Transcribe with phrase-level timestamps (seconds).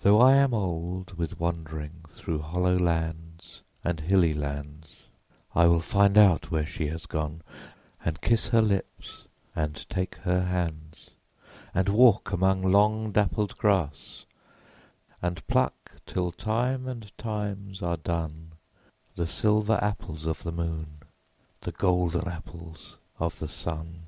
[0.00, 5.02] Though I am old with wandering Through hollow lands and hilly lands,
[5.54, 7.40] I will find out where she has gone,
[8.04, 11.10] And kiss her lips and take her hands;
[11.72, 14.26] And walk among long dappled grass,
[15.22, 18.54] And pluck till time and times are done
[19.14, 20.98] The silver apples of the moon,
[21.60, 24.06] The golden apples of the sun.